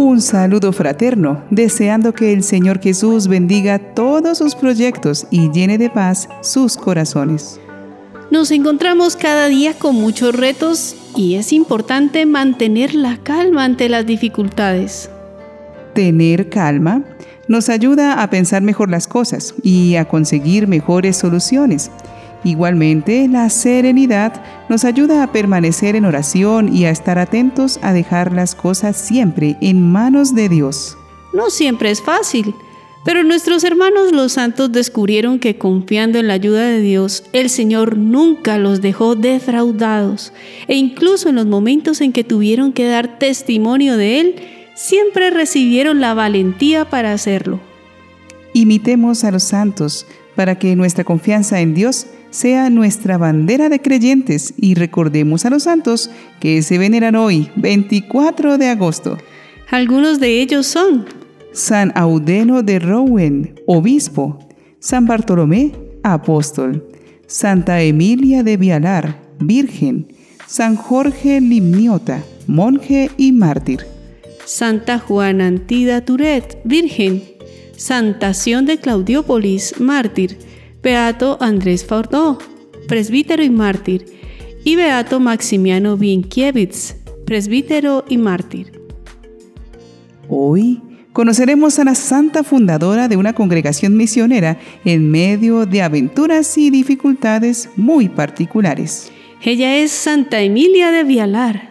[0.00, 5.90] Un saludo fraterno, deseando que el Señor Jesús bendiga todos sus proyectos y llene de
[5.90, 7.58] paz sus corazones.
[8.30, 14.06] Nos encontramos cada día con muchos retos y es importante mantener la calma ante las
[14.06, 15.10] dificultades.
[15.94, 17.02] Tener calma
[17.48, 21.90] nos ayuda a pensar mejor las cosas y a conseguir mejores soluciones.
[22.48, 28.32] Igualmente, la serenidad nos ayuda a permanecer en oración y a estar atentos a dejar
[28.32, 30.96] las cosas siempre en manos de Dios.
[31.34, 32.54] No siempre es fácil,
[33.04, 37.98] pero nuestros hermanos los santos descubrieron que confiando en la ayuda de Dios, el Señor
[37.98, 40.32] nunca los dejó defraudados,
[40.68, 44.36] e incluso en los momentos en que tuvieron que dar testimonio de Él,
[44.74, 47.60] siempre recibieron la valentía para hacerlo.
[48.54, 54.54] Imitemos a los santos para que nuestra confianza en Dios sea nuestra bandera de creyentes
[54.56, 56.10] y recordemos a los santos
[56.40, 59.18] que se veneran hoy, 24 de agosto.
[59.70, 61.06] Algunos de ellos son
[61.52, 64.38] San Audeno de Rouen, obispo,
[64.80, 66.86] San Bartolomé, apóstol,
[67.26, 70.08] Santa Emilia de Vialar, virgen,
[70.46, 73.80] San Jorge Limniota, monje y mártir.
[74.46, 77.22] Santa Juana Antida Turet, virgen,
[77.76, 80.38] Santa Sion de Claudiópolis, mártir,
[80.80, 82.38] Beato Andrés Fordó,
[82.86, 84.06] presbítero y mártir,
[84.64, 86.94] y Beato Maximiano Bienkiewicz,
[87.26, 88.80] presbítero y mártir.
[90.28, 90.80] Hoy
[91.12, 97.70] conoceremos a la santa fundadora de una congregación misionera en medio de aventuras y dificultades
[97.74, 99.10] muy particulares.
[99.42, 101.70] Ella es Santa Emilia de Vialar.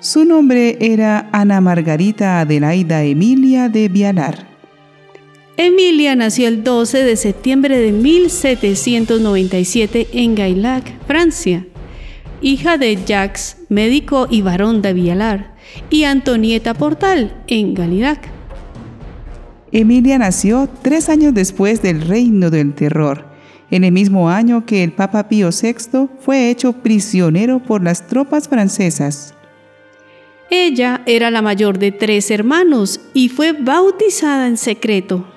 [0.00, 4.53] Su nombre era Ana Margarita Adelaida Emilia de Vialar.
[5.56, 11.64] Emilia nació el 12 de septiembre de 1797 en Gaillac, Francia,
[12.42, 15.54] hija de Jacques, médico y varón de Vialar,
[15.90, 18.28] y Antonieta Portal, en Galilac.
[19.70, 23.24] Emilia nació tres años después del Reino del Terror,
[23.70, 28.48] en el mismo año que el Papa Pío VI fue hecho prisionero por las tropas
[28.48, 29.34] francesas.
[30.50, 35.28] Ella era la mayor de tres hermanos y fue bautizada en secreto.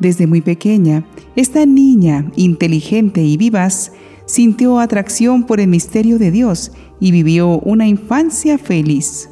[0.00, 1.04] Desde muy pequeña,
[1.36, 3.92] esta niña, inteligente y vivaz,
[4.24, 9.28] sintió atracción por el misterio de Dios y vivió una infancia feliz.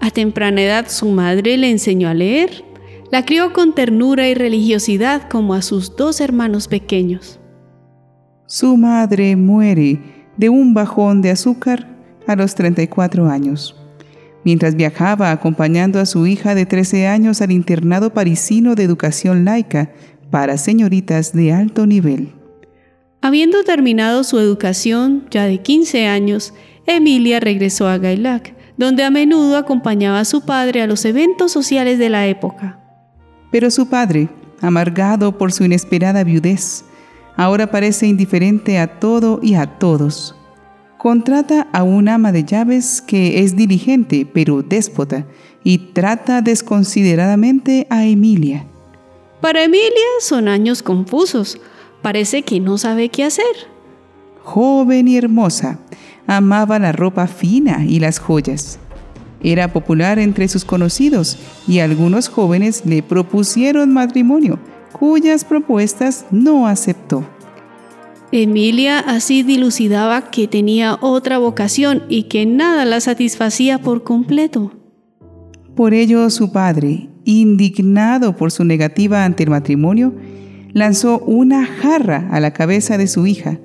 [0.00, 2.64] A temprana edad su madre le enseñó a leer.
[3.12, 7.38] La crió con ternura y religiosidad como a sus dos hermanos pequeños.
[8.46, 10.00] Su madre muere
[10.36, 11.88] de un bajón de azúcar
[12.26, 13.77] a los 34 años
[14.48, 19.92] mientras viajaba acompañando a su hija de 13 años al internado parisino de educación laica
[20.30, 22.32] para señoritas de alto nivel.
[23.20, 26.54] Habiendo terminado su educación ya de 15 años,
[26.86, 31.98] Emilia regresó a Gaillac, donde a menudo acompañaba a su padre a los eventos sociales
[31.98, 32.80] de la época.
[33.52, 34.30] Pero su padre,
[34.62, 36.86] amargado por su inesperada viudez,
[37.36, 40.37] ahora parece indiferente a todo y a todos
[40.98, 45.26] contrata a un ama de llaves que es diligente pero déspota
[45.64, 48.66] y trata desconsideradamente a Emilia.
[49.40, 51.60] Para Emilia son años confusos.
[52.02, 53.44] Parece que no sabe qué hacer.
[54.42, 55.78] Joven y hermosa,
[56.26, 58.78] amaba la ropa fina y las joyas.
[59.42, 61.38] Era popular entre sus conocidos
[61.68, 64.58] y algunos jóvenes le propusieron matrimonio,
[64.92, 67.24] cuyas propuestas no aceptó.
[68.30, 74.72] Emilia así dilucidaba que tenía otra vocación y que nada la satisfacía por completo.
[75.74, 80.14] Por ello su padre, indignado por su negativa ante el matrimonio,
[80.72, 83.60] lanzó una jarra a la cabeza de su hija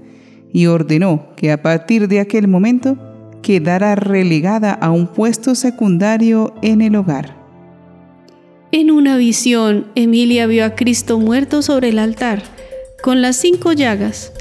[0.53, 2.97] y ordenó que a partir de aquel momento
[3.41, 7.35] quedara relegada a un puesto secundario en el hogar.
[8.72, 12.41] En una visión, Emilia vio a Cristo muerto sobre el altar,
[13.03, 14.32] con las cinco llagas,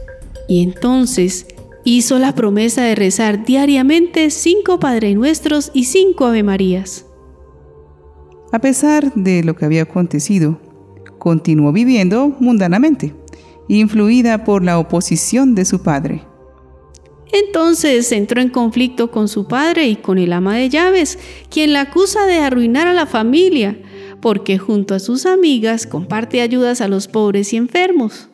[0.49, 1.47] y entonces
[1.85, 7.07] hizo la promesa de rezar diariamente cinco Padre Nuestros y cinco Ave Marías.
[8.53, 10.61] A pesar de lo que había acontecido,
[11.19, 13.15] continuó viviendo mundanamente,
[13.69, 16.23] influida por la oposición de su padre.
[17.33, 21.19] Entonces entró en conflicto con su padre y con el ama de llaves,
[21.49, 23.81] quien la acusa de arruinar a la familia,
[24.21, 28.29] porque junto a sus amigas comparte ayudas a los pobres y enfermos.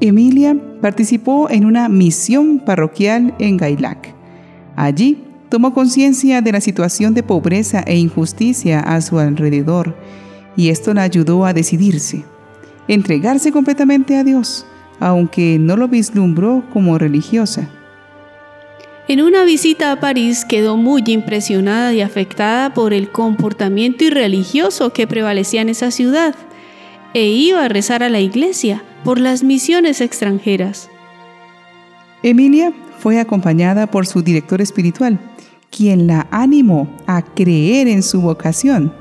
[0.00, 4.14] Emilia participó en una misión parroquial en Gailac.
[4.76, 9.96] Allí tomó conciencia de la situación de pobreza e injusticia a su alrededor
[10.56, 12.24] y esto la ayudó a decidirse,
[12.88, 14.66] entregarse completamente a Dios,
[15.00, 17.68] aunque no lo vislumbró como religiosa.
[19.08, 25.06] En una visita a París quedó muy impresionada y afectada por el comportamiento irreligioso que
[25.06, 26.34] prevalecía en esa ciudad
[27.14, 30.90] e iba a rezar a la iglesia por las misiones extranjeras.
[32.22, 35.18] Emilia fue acompañada por su director espiritual,
[35.70, 38.92] quien la animó a creer en su vocación.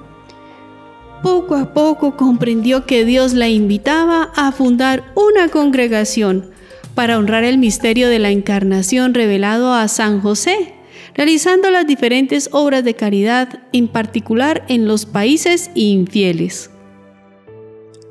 [1.24, 6.52] Poco a poco comprendió que Dios la invitaba a fundar una congregación
[6.94, 10.74] para honrar el misterio de la encarnación revelado a San José,
[11.16, 16.70] realizando las diferentes obras de caridad, en particular en los países infieles.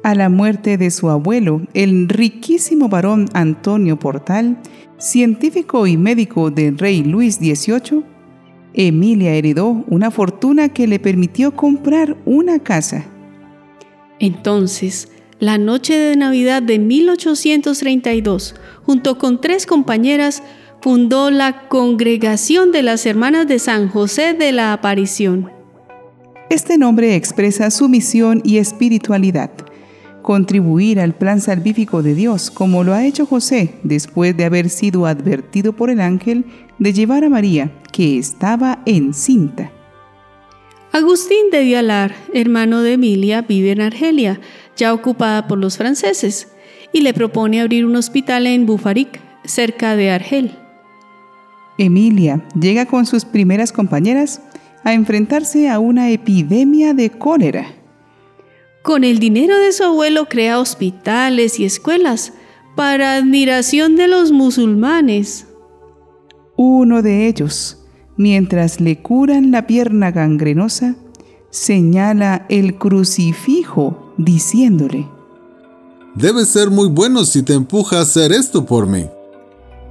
[0.04, 4.58] A la muerte de su abuelo, el riquísimo varón Antonio Portal,
[4.98, 8.04] científico y médico del rey Luis XVIII,
[8.74, 13.06] Emilia heredó una fortuna que le permitió comprar una casa.
[14.18, 15.08] Entonces,
[15.40, 20.42] la noche de Navidad de 1832, junto con tres compañeras,
[20.82, 25.50] fundó la Congregación de las Hermanas de San José de la Aparición.
[26.50, 29.50] Este nombre expresa su misión y espiritualidad,
[30.24, 35.06] contribuir al plan salvífico de Dios, como lo ha hecho José después de haber sido
[35.06, 36.46] advertido por el ángel
[36.78, 39.70] de llevar a María, que estaba encinta.
[40.92, 44.40] Agustín de Vialar, hermano de Emilia, vive en Argelia,
[44.76, 46.48] ya ocupada por los franceses,
[46.92, 50.56] y le propone abrir un hospital en Bufaric, cerca de Argel.
[51.76, 54.40] Emilia llega con sus primeras compañeras
[54.84, 57.66] a enfrentarse a una epidemia de cólera.
[58.84, 62.34] Con el dinero de su abuelo crea hospitales y escuelas
[62.76, 65.46] para admiración de los musulmanes.
[66.58, 67.78] Uno de ellos,
[68.18, 70.96] mientras le curan la pierna gangrenosa,
[71.48, 75.08] señala el crucifijo diciéndole,
[76.14, 79.06] Debes ser muy bueno si te empuja a hacer esto por mí.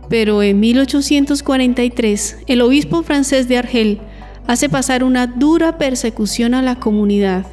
[0.08, 4.02] Pero en 1843, el obispo francés de Argel
[4.46, 7.48] hace pasar una dura persecución a la comunidad,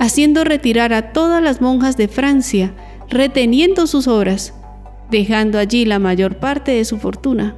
[0.00, 2.74] haciendo retirar a todas las monjas de Francia,
[3.10, 4.54] reteniendo sus obras,
[5.10, 7.54] dejando allí la mayor parte de su fortuna.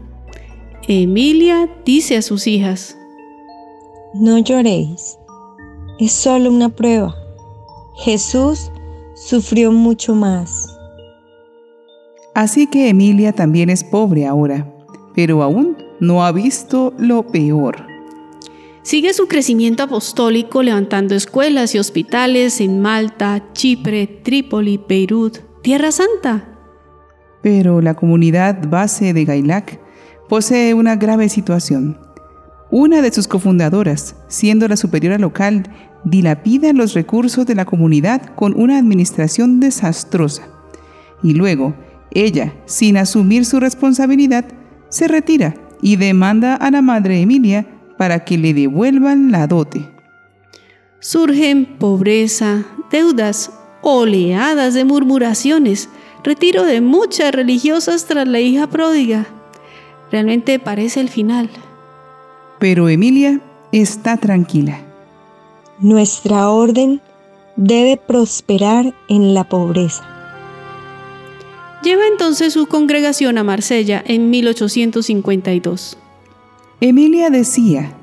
[0.89, 2.99] Emilia dice a sus hijas,
[4.12, 5.17] No lloréis,
[6.00, 7.15] es solo una prueba.
[7.99, 8.73] Jesús
[9.15, 10.67] sufrió mucho más.
[12.35, 14.67] Así que Emilia también es pobre ahora,
[15.15, 17.92] pero aún no ha visto lo peor.
[18.82, 26.49] Sigue su crecimiento apostólico levantando escuelas y hospitales en Malta, Chipre, Trípoli, Beirut, Tierra Santa.
[27.43, 29.79] Pero la comunidad base de Gailac
[30.29, 31.96] posee una grave situación.
[32.73, 35.62] Una de sus cofundadoras, siendo la superiora local,
[36.05, 40.49] dilapida los recursos de la comunidad con una administración desastrosa.
[41.23, 41.75] Y luego,
[42.11, 44.44] ella, sin asumir su responsabilidad,
[44.88, 47.67] se retira y demanda a la madre Emilia
[48.03, 49.89] para que le devuelvan la dote.
[50.99, 55.89] Surgen pobreza, deudas, oleadas de murmuraciones,
[56.25, 59.27] retiro de muchas religiosas tras la hija pródiga.
[60.11, 61.49] Realmente parece el final.
[62.59, 63.41] Pero Emilia
[63.71, 64.81] está tranquila.
[65.79, 67.01] Nuestra orden
[67.55, 70.03] debe prosperar en la pobreza.
[71.85, 75.99] Lleva entonces su congregación a Marsella en 1852.
[76.84, 77.96] Emilia decía,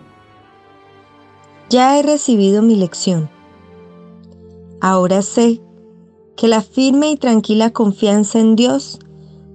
[1.69, 3.29] Ya he recibido mi lección.
[4.79, 5.59] Ahora sé
[6.37, 8.99] que la firme y tranquila confianza en Dios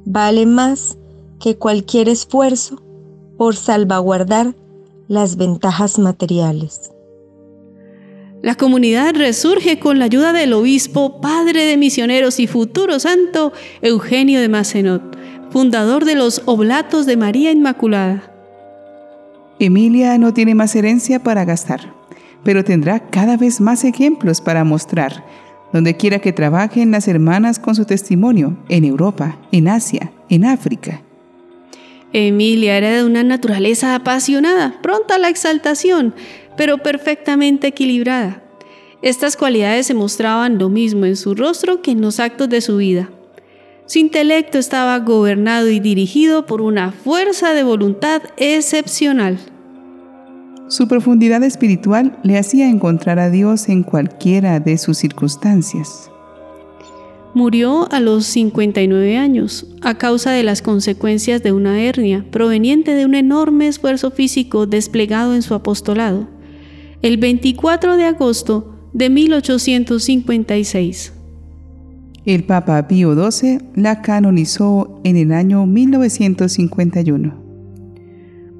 [0.05, 0.99] vale más
[1.41, 2.83] que cualquier esfuerzo
[3.39, 4.55] por salvaguardar
[5.09, 6.93] las ventajas materiales.
[8.43, 14.43] La comunidad resurge con la ayuda del obispo, padre de misioneros y futuro santo Eugenio
[14.43, 15.17] de Macenot,
[15.49, 18.34] fundador de los Oblatos de María Inmaculada.
[19.59, 21.95] Emilia no tiene más herencia para gastar,
[22.43, 25.25] pero tendrá cada vez más ejemplos para mostrar,
[25.73, 31.03] donde quiera que trabajen las hermanas con su testimonio, en Europa, en Asia, en África.
[32.13, 36.15] Emilia era de una naturaleza apasionada, pronta a la exaltación,
[36.57, 38.43] pero perfectamente equilibrada.
[39.03, 42.77] Estas cualidades se mostraban lo mismo en su rostro que en los actos de su
[42.77, 43.11] vida.
[43.87, 49.39] Su intelecto estaba gobernado y dirigido por una fuerza de voluntad excepcional.
[50.69, 56.11] Su profundidad espiritual le hacía encontrar a Dios en cualquiera de sus circunstancias.
[57.35, 63.05] Murió a los 59 años a causa de las consecuencias de una hernia proveniente de
[63.05, 66.27] un enorme esfuerzo físico desplegado en su apostolado
[67.03, 71.14] el 24 de agosto de 1856.
[72.27, 77.45] El Papa Pío XII la canonizó en el año 1951.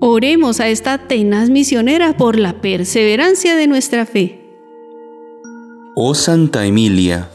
[0.01, 4.39] Oremos a esta tenaz misionera por la perseverancia de nuestra fe.
[5.97, 7.31] Oh Santa Emilia,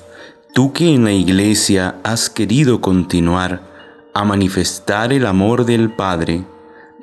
[0.54, 3.64] tú que en la iglesia has querido continuar
[4.14, 6.44] a manifestar el amor del Padre,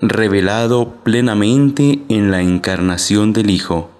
[0.00, 3.90] revelado plenamente en la encarnación del Hijo,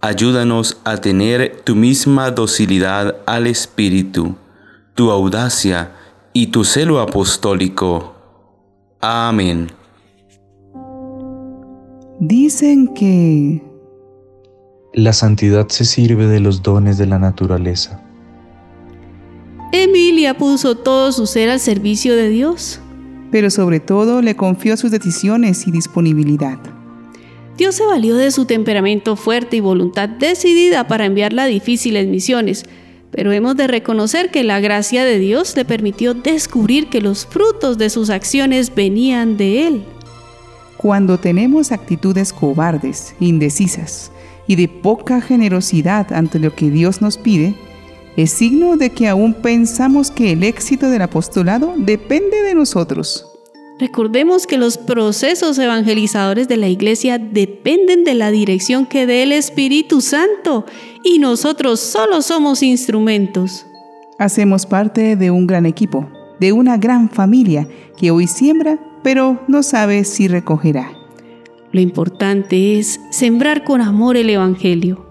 [0.00, 4.36] ayúdanos a tener tu misma docilidad al Espíritu,
[4.96, 5.92] tu audacia
[6.32, 8.16] y tu celo apostólico.
[9.00, 9.70] Amén.
[12.18, 13.62] Dicen que
[14.94, 18.02] la santidad se sirve de los dones de la naturaleza.
[19.72, 22.80] Emilia puso todo su ser al servicio de Dios.
[23.30, 26.58] Pero sobre todo le confió sus decisiones y disponibilidad.
[27.58, 32.64] Dios se valió de su temperamento fuerte y voluntad decidida para enviarla a difíciles misiones,
[33.16, 37.78] pero hemos de reconocer que la gracia de Dios le permitió descubrir que los frutos
[37.78, 39.84] de sus acciones venían de Él.
[40.76, 44.12] Cuando tenemos actitudes cobardes, indecisas
[44.46, 47.54] y de poca generosidad ante lo que Dios nos pide,
[48.18, 53.35] es signo de que aún pensamos que el éxito del apostolado depende de nosotros.
[53.78, 59.32] Recordemos que los procesos evangelizadores de la iglesia dependen de la dirección que dé el
[59.32, 60.64] Espíritu Santo
[61.04, 63.66] y nosotros solo somos instrumentos.
[64.18, 66.08] Hacemos parte de un gran equipo,
[66.40, 67.68] de una gran familia
[67.98, 70.90] que hoy siembra pero no sabe si recogerá.
[71.70, 75.06] Lo importante es sembrar con amor el Evangelio.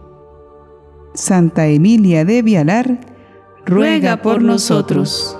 [1.13, 2.99] Santa Emilia de Vialar,
[3.65, 5.37] ruega por nosotros.